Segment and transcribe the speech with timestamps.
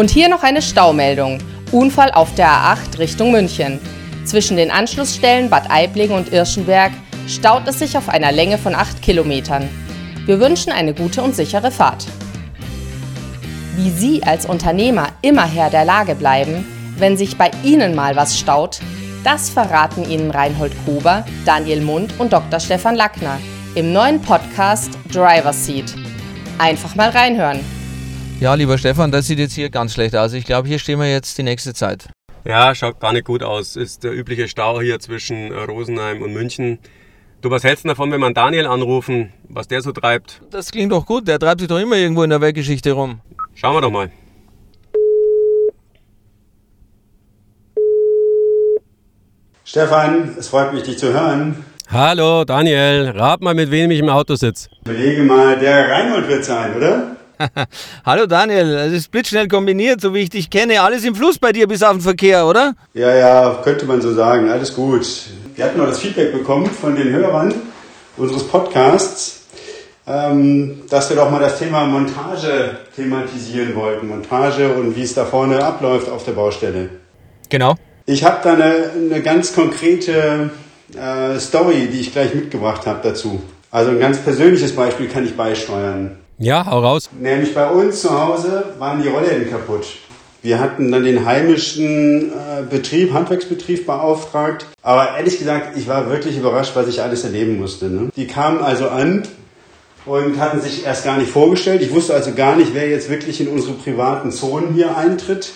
[0.00, 1.36] Und hier noch eine Staumeldung.
[1.72, 3.78] Unfall auf der A8 Richtung München.
[4.24, 6.92] Zwischen den Anschlussstellen Bad Aibling und Irschenberg
[7.28, 9.68] staut es sich auf einer Länge von 8 Kilometern.
[10.24, 12.06] Wir wünschen eine gute und sichere Fahrt.
[13.76, 16.64] Wie Sie als Unternehmer immer Herr der Lage bleiben,
[16.96, 18.80] wenn sich bei Ihnen mal was staut,
[19.22, 22.58] das verraten Ihnen Reinhold Gruber, Daniel Mund und Dr.
[22.58, 23.38] Stefan Lackner
[23.74, 25.92] im neuen Podcast Driver Seat.
[26.56, 27.60] Einfach mal reinhören.
[28.40, 30.32] Ja, lieber Stefan, das sieht jetzt hier ganz schlecht aus.
[30.32, 32.08] Ich glaube, hier stehen wir jetzt die nächste Zeit.
[32.46, 33.76] Ja, schaut gar nicht gut aus.
[33.76, 36.78] Ist der übliche Stau hier zwischen Rosenheim und München.
[37.42, 40.40] Du, was hältst du davon, wenn wir Daniel anrufen, was der so treibt?
[40.50, 41.28] Das klingt doch gut.
[41.28, 43.20] Der treibt sich doch immer irgendwo in der Weltgeschichte rum.
[43.54, 44.10] Schauen wir doch mal.
[49.64, 51.62] Stefan, es freut mich, dich zu hören.
[51.90, 53.12] Hallo, Daniel.
[53.14, 54.70] Rat mal, mit wem ich im Auto sitze.
[54.84, 57.16] Belege mal, der Reinhold wird sein, oder?
[58.04, 60.80] Hallo Daniel, es ist blitzschnell kombiniert, so wie ich dich kenne.
[60.82, 62.74] Alles im Fluss bei dir bis auf den Verkehr, oder?
[62.94, 64.50] Ja, ja, könnte man so sagen.
[64.50, 65.06] Alles gut.
[65.56, 67.54] Wir hatten noch das Feedback bekommen von den Hörern
[68.16, 69.42] unseres Podcasts,
[70.06, 74.08] ähm, dass wir doch mal das Thema Montage thematisieren wollten.
[74.08, 76.90] Montage und wie es da vorne abläuft auf der Baustelle.
[77.48, 77.74] Genau.
[78.06, 80.50] Ich habe da eine, eine ganz konkrete
[80.94, 83.42] äh, Story, die ich gleich mitgebracht habe dazu.
[83.70, 86.16] Also ein ganz persönliches Beispiel kann ich beisteuern.
[86.42, 87.10] Ja, hau raus.
[87.20, 89.84] Nämlich bei uns zu Hause waren die Rollläden kaputt.
[90.40, 94.64] Wir hatten dann den heimischen äh, Betrieb, Handwerksbetrieb beauftragt.
[94.82, 97.90] Aber ehrlich gesagt, ich war wirklich überrascht, was ich alles erleben musste.
[97.90, 98.08] Ne?
[98.16, 99.24] Die kamen also an
[100.06, 101.82] und hatten sich erst gar nicht vorgestellt.
[101.82, 105.52] Ich wusste also gar nicht, wer jetzt wirklich in unsere privaten Zonen hier eintritt.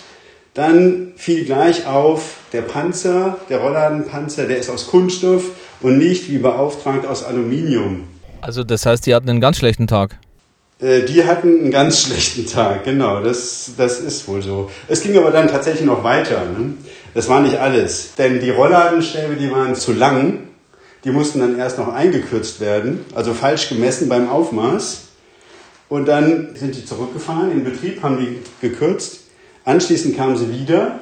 [0.53, 5.45] Dann fiel gleich auf, der Panzer, der Rollladenpanzer, der ist aus Kunststoff
[5.81, 8.03] und nicht wie beauftragt aus Aluminium.
[8.39, 10.19] Also das heißt, die hatten einen ganz schlechten Tag.
[10.79, 14.69] Äh, die hatten einen ganz schlechten Tag, genau, das, das ist wohl so.
[14.87, 16.45] Es ging aber dann tatsächlich noch weiter.
[16.45, 16.73] Ne?
[17.13, 20.49] Das war nicht alles, denn die Rollladenstäbe, die waren zu lang,
[21.05, 25.01] die mussten dann erst noch eingekürzt werden, also falsch gemessen beim Aufmaß.
[25.87, 29.19] Und dann sind die zurückgefahren in Betrieb, haben die gekürzt.
[29.65, 30.99] Anschließend kamen sie wieder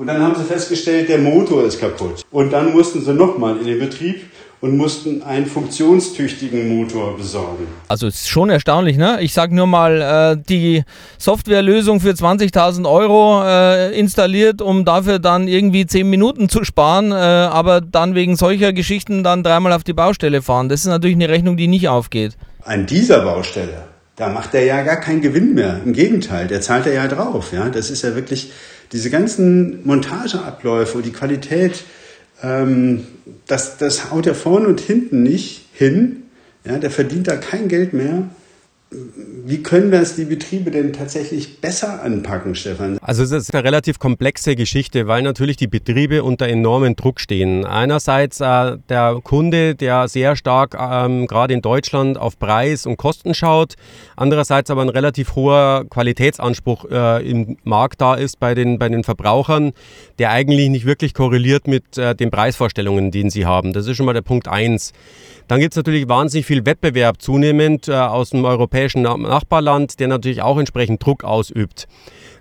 [0.00, 2.24] und dann haben sie festgestellt, der Motor ist kaputt.
[2.30, 4.22] Und dann mussten sie nochmal in den Betrieb
[4.62, 7.66] und mussten einen funktionstüchtigen Motor besorgen.
[7.88, 9.18] Also ist schon erstaunlich, ne?
[9.20, 10.84] Ich sage nur mal, äh, die
[11.18, 17.16] Softwarelösung für 20.000 Euro äh, installiert, um dafür dann irgendwie 10 Minuten zu sparen, äh,
[17.16, 20.70] aber dann wegen solcher Geschichten dann dreimal auf die Baustelle fahren.
[20.70, 22.38] Das ist natürlich eine Rechnung, die nicht aufgeht.
[22.62, 23.89] An dieser Baustelle,
[24.20, 25.80] da macht er ja gar keinen Gewinn mehr.
[25.82, 27.52] Im Gegenteil, der zahlt er ja drauf.
[27.52, 27.70] Ja?
[27.70, 28.52] Das ist ja wirklich
[28.92, 31.84] diese ganzen Montageabläufe und die Qualität
[32.42, 33.06] ähm,
[33.46, 36.24] das, das haut er vorne und hinten nicht hin.
[36.64, 38.28] Ja, der verdient da kein Geld mehr.
[38.92, 42.98] Wie können das die Betriebe denn tatsächlich besser anpacken, Stefan?
[43.00, 47.64] Also es ist eine relativ komplexe Geschichte, weil natürlich die Betriebe unter enormen Druck stehen.
[47.64, 53.32] Einerseits äh, der Kunde, der sehr stark ähm, gerade in Deutschland auf Preis und Kosten
[53.32, 53.74] schaut.
[54.16, 59.04] Andererseits aber ein relativ hoher Qualitätsanspruch äh, im Markt da ist bei den, bei den
[59.04, 59.72] Verbrauchern,
[60.18, 63.72] der eigentlich nicht wirklich korreliert mit äh, den Preisvorstellungen, die sie haben.
[63.72, 64.92] Das ist schon mal der Punkt eins.
[65.50, 70.42] Dann gibt es natürlich wahnsinnig viel Wettbewerb zunehmend äh, aus dem europäischen Nachbarland, der natürlich
[70.42, 71.88] auch entsprechend Druck ausübt.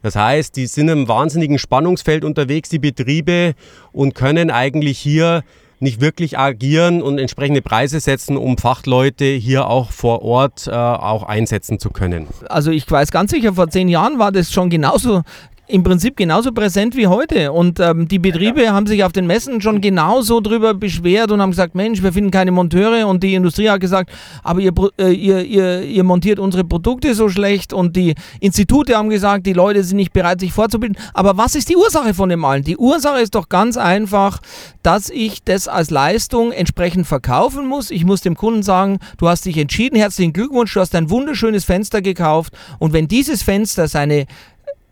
[0.03, 3.55] Das heißt, die sind im wahnsinnigen Spannungsfeld unterwegs, die Betriebe,
[3.91, 5.41] und können eigentlich hier
[5.79, 11.23] nicht wirklich agieren und entsprechende Preise setzen, um Fachleute hier auch vor Ort äh, auch
[11.23, 12.27] einsetzen zu können.
[12.47, 15.23] Also ich weiß ganz sicher, vor zehn Jahren war das schon genauso
[15.69, 17.51] im Prinzip genauso präsent wie heute.
[17.51, 18.73] Und ähm, die Betriebe ja.
[18.73, 22.31] haben sich auf den Messen schon genauso drüber beschwert und haben gesagt, Mensch, wir finden
[22.31, 23.07] keine Monteure.
[23.07, 24.09] Und die Industrie hat gesagt,
[24.43, 27.71] aber ihr, äh, ihr, ihr, ihr montiert unsere Produkte so schlecht.
[27.71, 30.97] Und die Institute haben gesagt, die Leute sind nicht bereit, sich vorzubilden.
[31.13, 32.63] Aber was ist die Ursache von dem allen?
[32.63, 34.39] Die Ursache ist doch ganz einfach,
[34.81, 37.91] dass ich das als Leistung entsprechend verkaufen muss.
[37.91, 41.63] Ich muss dem Kunden sagen, du hast dich entschieden, herzlichen Glückwunsch, du hast ein wunderschönes
[41.63, 42.53] Fenster gekauft.
[42.79, 44.25] Und wenn dieses Fenster seine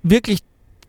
[0.04, 0.42] wirklich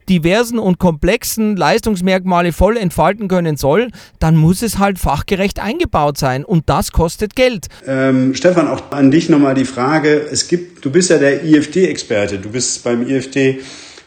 [0.08, 3.88] diversen und komplexen Leistungsmerkmale voll entfalten können soll,
[4.18, 7.66] dann muss es halt fachgerecht eingebaut sein und das kostet Geld.
[7.86, 12.38] Ähm, Stefan, auch an dich nochmal die Frage, es gibt, du bist ja der IFT-Experte,
[12.38, 13.60] du bist beim IFT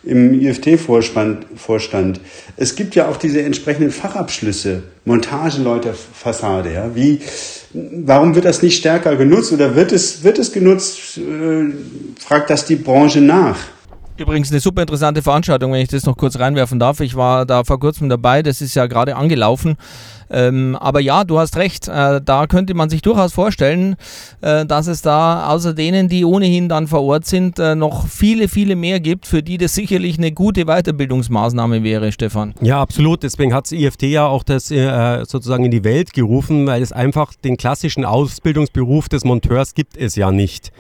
[0.04, 1.46] im IFT-Vorstand.
[1.56, 2.20] Vorstand.
[2.58, 6.74] Es gibt ja auch diese entsprechenden Fachabschlüsse, Montageleute, Fassade.
[6.74, 6.96] Ja?
[6.96, 7.20] Wie,
[7.74, 11.18] warum wird das nicht stärker genutzt oder wird es, wird es genutzt?
[11.18, 11.72] Äh,
[12.20, 13.58] fragt das die Branche nach?
[14.22, 17.00] Übrigens eine super interessante Veranstaltung, wenn ich das noch kurz reinwerfen darf.
[17.00, 19.78] Ich war da vor kurzem dabei, das ist ja gerade angelaufen.
[20.30, 23.96] Ähm, aber ja, du hast recht, äh, da könnte man sich durchaus vorstellen,
[24.42, 28.48] äh, dass es da außer denen, die ohnehin dann vor Ort sind, äh, noch viele,
[28.48, 32.54] viele mehr gibt, für die das sicherlich eine gute Weiterbildungsmaßnahme wäre, Stefan.
[32.62, 33.24] Ja, absolut.
[33.24, 36.92] Deswegen hat das IFT ja auch das äh, sozusagen in die Welt gerufen, weil es
[36.92, 40.72] einfach den klassischen Ausbildungsberuf des Monteurs gibt es ja nicht.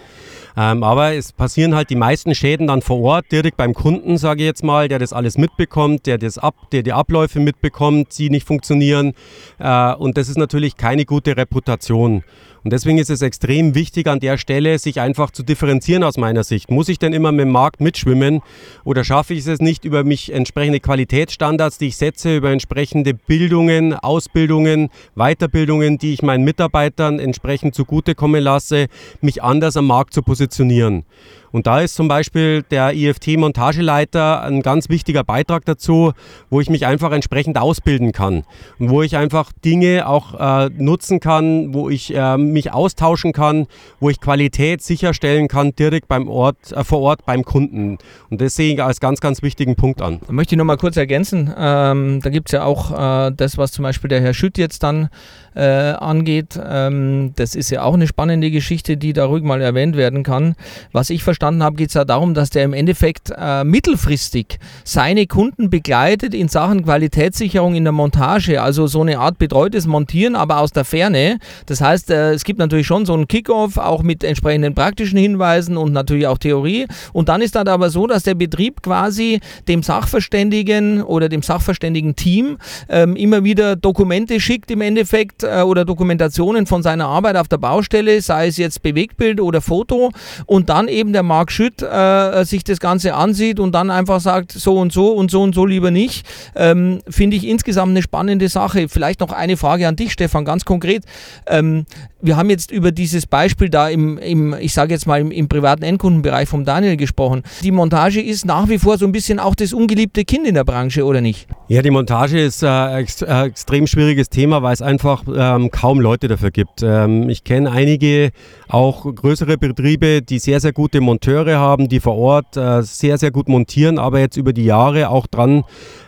[0.57, 4.41] Ähm, aber es passieren halt die meisten Schäden dann vor Ort, direkt beim Kunden, sage
[4.41, 8.29] ich jetzt mal, der das alles mitbekommt, der, das ab, der die Abläufe mitbekommt, die
[8.29, 9.13] nicht funktionieren.
[9.59, 12.23] Äh, und das ist natürlich keine gute Reputation.
[12.63, 16.43] Und deswegen ist es extrem wichtig an der Stelle, sich einfach zu differenzieren aus meiner
[16.43, 16.69] Sicht.
[16.69, 18.41] Muss ich denn immer mit dem Markt mitschwimmen
[18.83, 23.95] oder schaffe ich es nicht über mich entsprechende Qualitätsstandards, die ich setze, über entsprechende Bildungen,
[23.95, 28.87] Ausbildungen, Weiterbildungen, die ich meinen Mitarbeitern entsprechend zugutekommen lasse,
[29.21, 30.40] mich anders am Markt zu positionieren?
[30.41, 31.05] positionieren.
[31.51, 36.13] Und da ist zum Beispiel der IFT-Montageleiter ein ganz wichtiger Beitrag dazu,
[36.49, 38.43] wo ich mich einfach entsprechend ausbilden kann
[38.79, 43.67] und wo ich einfach Dinge auch äh, nutzen kann, wo ich äh, mich austauschen kann,
[43.99, 47.97] wo ich Qualität sicherstellen kann direkt beim Ort, äh, vor Ort beim Kunden.
[48.29, 50.19] Und das sehe ich als ganz, ganz wichtigen Punkt an.
[50.25, 51.53] Da möchte ich noch mal kurz ergänzen.
[51.57, 54.83] Ähm, da gibt es ja auch äh, das, was zum Beispiel der Herr Schütt jetzt
[54.83, 55.09] dann
[55.55, 56.59] äh, angeht.
[56.63, 60.55] Ähm, das ist ja auch eine spannende Geschichte, die da ruhig mal erwähnt werden kann.
[60.91, 65.25] Was ich verstanden habe, geht es ja darum, dass der im Endeffekt äh, mittelfristig seine
[65.25, 70.59] Kunden begleitet in Sachen Qualitätssicherung in der Montage, also so eine Art betreutes Montieren, aber
[70.59, 71.39] aus der Ferne.
[71.65, 75.77] Das heißt, äh, es gibt natürlich schon so einen Kickoff, auch mit entsprechenden praktischen Hinweisen
[75.77, 76.85] und natürlich auch Theorie.
[77.11, 82.15] Und dann ist dann aber so, dass der Betrieb quasi dem Sachverständigen oder dem Sachverständigen
[82.15, 87.47] Team ähm, immer wieder Dokumente schickt im Endeffekt äh, oder Dokumentationen von seiner Arbeit auf
[87.47, 90.11] der Baustelle, sei es jetzt Bewegtbild oder Foto,
[90.45, 94.51] und dann eben der Marc Schütt äh, sich das Ganze ansieht und dann einfach sagt,
[94.51, 98.49] so und so und so und so lieber nicht, ähm, finde ich insgesamt eine spannende
[98.49, 98.89] Sache.
[98.89, 101.05] Vielleicht noch eine Frage an dich, Stefan, ganz konkret.
[101.47, 101.85] Ähm,
[102.21, 105.47] wir haben jetzt über dieses Beispiel da im, im ich sage jetzt mal, im, im,
[105.47, 107.43] privaten Endkundenbereich vom Daniel gesprochen.
[107.63, 110.63] Die Montage ist nach wie vor so ein bisschen auch das ungeliebte Kind in der
[110.63, 111.47] Branche, oder nicht?
[111.67, 115.71] Ja, die Montage ist ein äh, ex äh, extrem schwieriges Thema, weil es einfach ähm,
[115.71, 116.83] kaum Leute dafür gibt.
[116.83, 118.31] Ähm, ich kenne einige
[118.67, 123.31] auch größere Betriebe, die sehr, sehr gute Monteure haben, die vor Ort äh, sehr, sehr
[123.31, 125.63] gut montieren, aber jetzt über die Jahre auch dran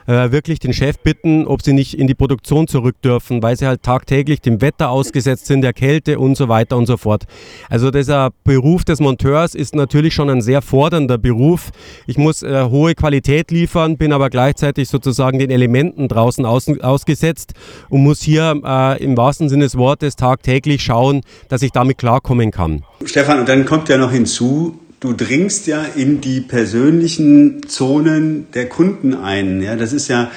[0.07, 3.67] äh, wirklich den Chef bitten, ob sie nicht in die Produktion zurück dürfen, weil sie
[3.67, 7.23] halt tagtäglich dem Wetter ausgesetzt sind, der Kälte und so weiter und so fort.
[7.69, 11.71] Also dieser Beruf des Monteurs ist natürlich schon ein sehr fordernder Beruf.
[12.07, 17.53] Ich muss äh, hohe Qualität liefern, bin aber gleichzeitig sozusagen den Elementen draußen aus, ausgesetzt
[17.89, 22.51] und muss hier äh, im wahrsten Sinne des Wortes tagtäglich schauen, dass ich damit klarkommen
[22.51, 22.83] kann.
[23.05, 28.69] Stefan, und dann kommt ja noch hinzu, du dringst ja in die persönlichen Zonen der
[28.69, 29.61] Kunden ein.
[29.61, 30.31] Ja, das ist ja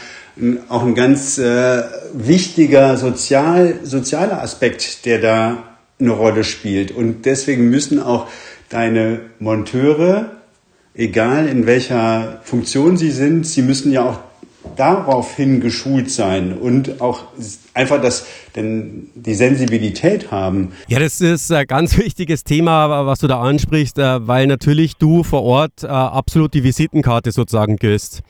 [0.68, 1.82] auch ein ganz äh,
[2.12, 5.62] wichtiger sozial, sozialer Aspekt, der da
[6.00, 6.90] eine Rolle spielt.
[6.90, 8.26] Und deswegen müssen auch
[8.68, 10.32] deine Monteure,
[10.94, 14.18] egal in welcher Funktion sie sind, sie müssen ja auch
[14.76, 17.26] daraufhin geschult sein und auch
[17.76, 18.26] einfach das,
[18.56, 20.72] denn die Sensibilität haben.
[20.88, 25.22] Ja, das ist ein ganz wichtiges Thema, was du da ansprichst, äh, weil natürlich du
[25.22, 28.22] vor Ort äh, absolut die Visitenkarte sozusagen gehst.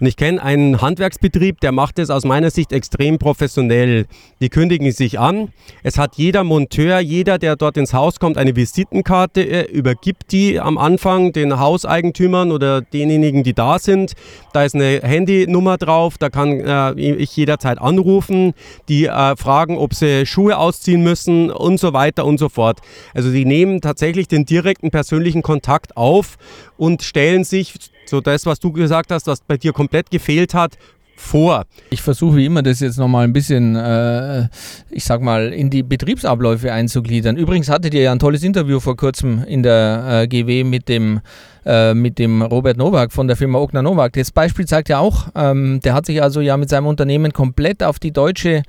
[0.00, 4.06] Und ich kenne einen Handwerksbetrieb, der macht es aus meiner Sicht extrem professionell.
[4.40, 5.50] Die kündigen sich an.
[5.82, 10.58] Es hat jeder Monteur, jeder, der dort ins Haus kommt, eine Visitenkarte, er übergibt die
[10.58, 14.14] am Anfang den Hauseigentümern oder denjenigen, die da sind.
[14.54, 18.54] Da ist eine Handynummer drauf, da kann äh, ich jederzeit anrufen.
[18.88, 22.80] Die die äh, fragen, ob sie Schuhe ausziehen müssen und so weiter und so fort.
[23.12, 26.36] Also die nehmen tatsächlich den direkten persönlichen Kontakt auf
[26.76, 27.74] und stellen sich,
[28.06, 30.76] so das, was du gesagt hast, was bei dir komplett gefehlt hat,
[31.16, 31.64] vor.
[31.90, 34.48] Ich versuche wie immer das jetzt nochmal ein bisschen, äh,
[34.90, 37.36] ich sag mal, in die Betriebsabläufe einzugliedern.
[37.36, 41.20] Übrigens hattet ihr ja ein tolles Interview vor kurzem in der äh, GW mit dem
[41.66, 44.12] äh, mit dem Robert Nowak von der Firma Ogner Nowak.
[44.12, 47.82] Das Beispiel zeigt ja auch, ähm, der hat sich also ja mit seinem Unternehmen komplett
[47.82, 48.62] auf die deutsche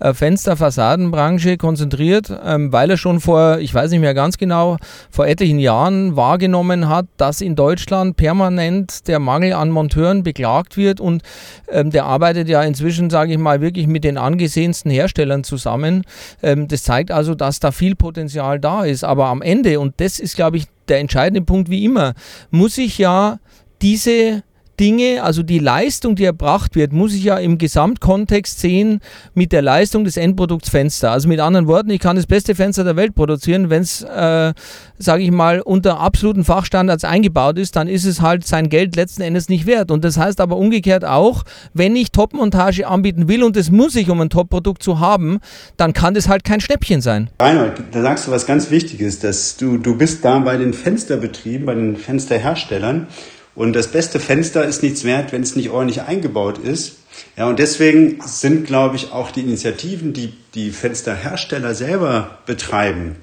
[0.00, 4.76] äh, Fensterfassadenbranche konzentriert, ähm, weil er schon vor, ich weiß nicht mehr ganz genau,
[5.10, 11.00] vor etlichen Jahren wahrgenommen hat, dass in Deutschland permanent der Mangel an Monteuren beklagt wird
[11.00, 11.22] und
[11.70, 16.04] ähm, der arbeitet ja inzwischen, sage ich mal, wirklich mit den angesehensten Herstellern zusammen.
[16.42, 19.04] Ähm, das zeigt also, dass da viel Potenzial da ist.
[19.04, 22.14] Aber am Ende, und das ist, glaube ich, der entscheidende Punkt wie immer,
[22.50, 23.38] muss ich ja
[23.80, 24.42] diese
[24.80, 29.00] Dinge, also die Leistung, die erbracht wird, muss ich ja im Gesamtkontext sehen
[29.34, 31.12] mit der Leistung des Endprodukts Fenster.
[31.12, 34.52] Also mit anderen Worten, ich kann das beste Fenster der Welt produzieren, wenn es, äh,
[34.98, 39.22] sage ich mal, unter absoluten Fachstandards eingebaut ist, dann ist es halt sein Geld letzten
[39.22, 39.90] Endes nicht wert.
[39.90, 44.10] Und das heißt aber umgekehrt auch, wenn ich Topmontage anbieten will und das muss ich,
[44.10, 45.40] um ein Top-Produkt zu haben,
[45.76, 47.30] dann kann das halt kein Schnäppchen sein.
[47.40, 51.66] Reinhold, da sagst du was ganz Wichtiges, dass du, du bist da bei den Fensterbetrieben,
[51.66, 53.06] bei den Fensterherstellern
[53.54, 56.96] und das beste Fenster ist nichts wert, wenn es nicht ordentlich eingebaut ist.
[57.36, 63.16] Ja, und deswegen sind, glaube ich, auch die Initiativen, die die Fensterhersteller selber betreiben,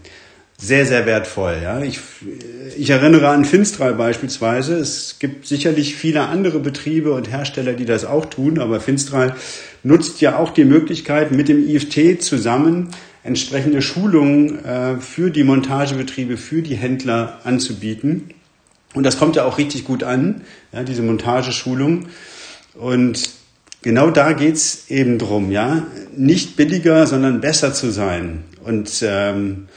[0.57, 1.57] sehr, sehr wertvoll.
[1.63, 1.99] Ja, ich,
[2.77, 4.77] ich erinnere an Finstral beispielsweise.
[4.77, 9.35] Es gibt sicherlich viele andere Betriebe und Hersteller, die das auch tun, aber Finstral
[9.83, 12.89] nutzt ja auch die Möglichkeit, mit dem IFT zusammen
[13.23, 18.33] entsprechende Schulungen äh, für die Montagebetriebe, für die Händler anzubieten.
[18.93, 20.41] Und das kommt ja auch richtig gut an,
[20.73, 22.07] ja, diese Montageschulung.
[22.73, 23.29] Und
[23.81, 25.83] genau da geht's eben drum, ja,
[26.15, 28.43] nicht billiger, sondern besser zu sein.
[28.63, 29.67] Und ähm,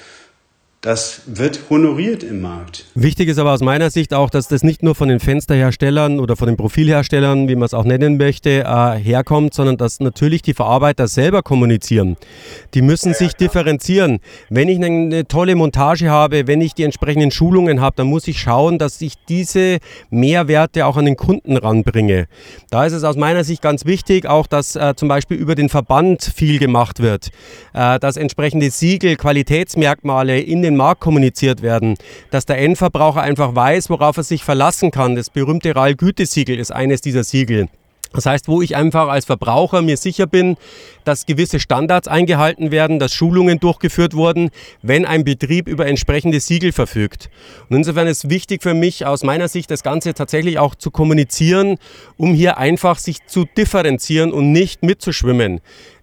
[0.83, 2.87] das wird honoriert im Markt.
[2.97, 6.35] Wichtig ist aber aus meiner Sicht auch, dass das nicht nur von den Fensterherstellern oder
[6.35, 10.55] von den Profilherstellern, wie man es auch nennen möchte, äh, herkommt, sondern dass natürlich die
[10.55, 12.17] Verarbeiter selber kommunizieren.
[12.75, 14.19] Die müssen sich differenzieren.
[14.51, 18.41] Wenn ich eine tolle Montage habe, wenn ich die entsprechenden Schulungen habe, dann muss ich
[18.41, 19.79] schauen, dass ich diese
[20.11, 22.27] Mehrwerte auch an den Kunden ranbringe.
[22.71, 25.69] Da ist es aus meiner Sicht ganz wichtig, auch dass äh, zum Beispiel über den
[25.69, 27.31] Verband viel gemacht wird,
[27.73, 31.97] äh, dass entsprechende Siegel, Qualitätsmerkmale in den den Markt kommuniziert werden,
[32.31, 35.14] dass der Endverbraucher einfach weiß, worauf er sich verlassen kann.
[35.14, 37.69] Das berühmte RAL-Gütesiegel ist eines dieser Siegel.
[38.12, 40.57] Das heißt, wo ich einfach als Verbraucher mir sicher bin,
[41.05, 44.50] dass gewisse Standards eingehalten werden, dass Schulungen durchgeführt wurden,
[44.83, 47.31] wenn ein Betrieb über entsprechende Siegel verfügt.
[47.69, 51.79] Und insofern ist wichtig für mich aus meiner Sicht das Ganze tatsächlich auch zu kommunizieren,
[52.17, 55.61] um hier einfach sich zu differenzieren und nicht mitzuschwimmen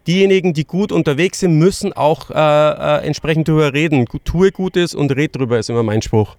[0.09, 4.05] diejenigen, die gut unterwegs sind, müssen auch äh, äh, entsprechend darüber reden.
[4.25, 6.35] Tue Gutes und red drüber, ist immer mein Spruch.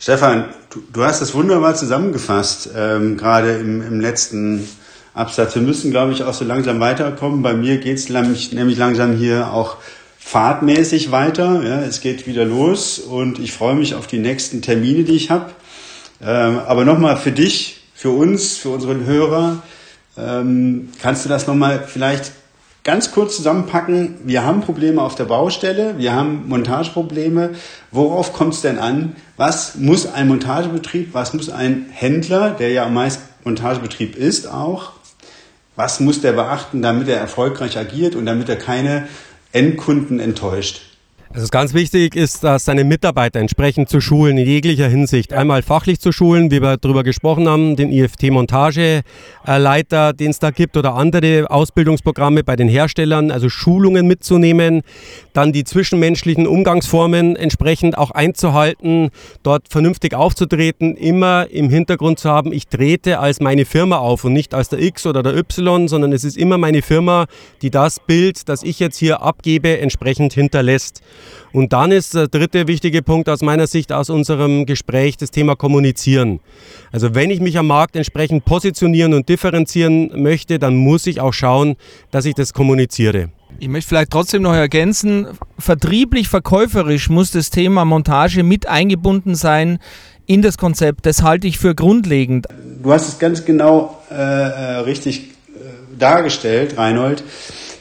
[0.00, 4.68] Stefan, du, du hast das wunderbar zusammengefasst, ähm, gerade im, im letzten
[5.14, 5.54] Absatz.
[5.54, 7.42] Wir müssen, glaube ich, auch so langsam weiterkommen.
[7.42, 9.76] Bei mir geht es nämlich, langsam hier auch
[10.18, 11.62] fahrtmäßig weiter.
[11.64, 15.30] Ja, es geht wieder los und ich freue mich auf die nächsten Termine, die ich
[15.30, 15.52] habe.
[16.20, 19.62] Ähm, aber nochmal für dich, für uns, für unsere Hörer,
[20.18, 22.32] ähm, kannst du das nochmal vielleicht
[22.84, 27.54] ganz kurz zusammenpacken, wir haben Probleme auf der Baustelle, wir haben Montageprobleme.
[27.90, 29.16] Worauf kommt es denn an?
[29.36, 34.92] Was muss ein Montagebetrieb, was muss ein Händler, der ja meist Montagebetrieb ist auch,
[35.76, 39.08] was muss der beachten, damit er erfolgreich agiert und damit er keine
[39.52, 40.93] Endkunden enttäuscht?
[41.34, 45.32] Also ganz wichtig ist, dass seine Mitarbeiter entsprechend zu schulen in jeglicher Hinsicht.
[45.32, 50.76] Einmal fachlich zu schulen, wie wir darüber gesprochen haben, den IFT-Montageleiter, den es da gibt,
[50.76, 54.82] oder andere Ausbildungsprogramme bei den Herstellern, also Schulungen mitzunehmen,
[55.32, 59.10] dann die zwischenmenschlichen Umgangsformen entsprechend auch einzuhalten,
[59.42, 64.34] dort vernünftig aufzutreten, immer im Hintergrund zu haben, ich trete als meine Firma auf und
[64.34, 67.26] nicht als der X oder der Y, sondern es ist immer meine Firma,
[67.60, 71.02] die das Bild, das ich jetzt hier abgebe, entsprechend hinterlässt.
[71.52, 75.54] Und dann ist der dritte wichtige Punkt aus meiner Sicht aus unserem Gespräch das Thema
[75.54, 76.40] Kommunizieren.
[76.92, 81.32] Also wenn ich mich am Markt entsprechend positionieren und differenzieren möchte, dann muss ich auch
[81.32, 81.76] schauen,
[82.10, 83.30] dass ich das kommuniziere.
[83.60, 85.28] Ich möchte vielleicht trotzdem noch ergänzen,
[85.58, 89.78] vertrieblich, verkäuferisch muss das Thema Montage mit eingebunden sein
[90.26, 91.06] in das Konzept.
[91.06, 92.46] Das halte ich für grundlegend.
[92.82, 95.28] Du hast es ganz genau äh, äh richtig äh,
[95.98, 97.22] dargestellt, Reinhold.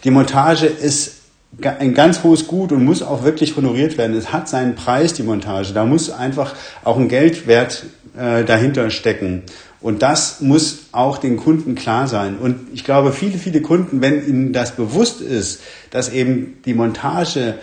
[0.03, 1.22] Die Montage ist
[1.61, 4.15] ein ganz hohes Gut und muss auch wirklich honoriert werden.
[4.15, 5.73] Es hat seinen Preis, die Montage.
[5.73, 7.85] Da muss einfach auch ein Geldwert
[8.17, 9.43] äh, dahinter stecken.
[9.79, 12.37] Und das muss auch den Kunden klar sein.
[12.37, 17.55] Und ich glaube, viele, viele Kunden, wenn ihnen das bewusst ist, dass eben die Montage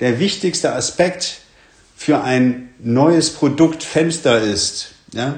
[0.00, 1.40] der wichtigste Aspekt
[1.94, 5.36] für ein neues Produkt Fenster ist, ja,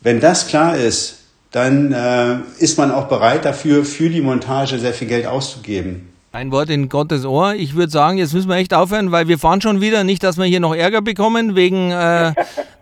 [0.00, 1.16] wenn das klar ist,
[1.50, 6.13] dann äh, ist man auch bereit dafür, für die Montage sehr viel Geld auszugeben.
[6.34, 7.54] Ein Wort in Gottes Ohr.
[7.54, 10.02] Ich würde sagen, jetzt müssen wir echt aufhören, weil wir fahren schon wieder.
[10.02, 12.32] Nicht, dass wir hier noch Ärger bekommen wegen, äh,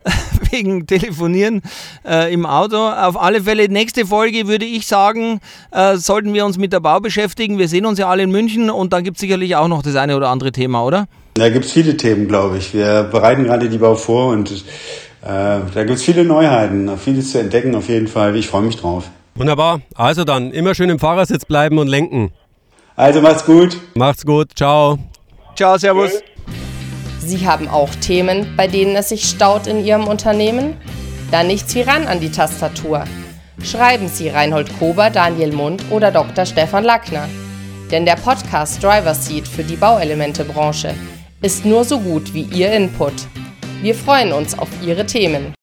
[0.50, 1.60] wegen Telefonieren
[2.02, 2.78] äh, im Auto.
[2.78, 5.40] Auf alle Fälle, nächste Folge würde ich sagen,
[5.70, 7.58] äh, sollten wir uns mit der Bau beschäftigen.
[7.58, 9.96] Wir sehen uns ja alle in München und da gibt es sicherlich auch noch das
[9.96, 11.06] eine oder andere Thema, oder?
[11.34, 12.72] Da gibt es viele Themen, glaube ich.
[12.72, 14.62] Wir bereiten gerade die Bau vor und äh,
[15.24, 18.34] da gibt es viele Neuheiten, vieles zu entdecken auf jeden Fall.
[18.34, 19.10] Ich freue mich drauf.
[19.34, 19.82] Wunderbar.
[19.94, 22.32] Also dann immer schön im Fahrersitz bleiben und lenken.
[22.96, 23.76] Also macht's gut.
[23.94, 24.50] Macht's gut.
[24.54, 24.98] Ciao.
[25.56, 26.22] Ciao, Servus.
[27.18, 30.76] Sie haben auch Themen, bei denen es sich staut in Ihrem Unternehmen?
[31.30, 33.04] Da nichts wie ran an die Tastatur.
[33.62, 36.44] Schreiben Sie Reinhold Kober, Daniel Mund oder Dr.
[36.44, 37.28] Stefan Lackner.
[37.90, 40.94] Denn der Podcast Driver Seat für die Bauelementebranche
[41.42, 43.14] ist nur so gut wie Ihr Input.
[43.80, 45.54] Wir freuen uns auf Ihre Themen.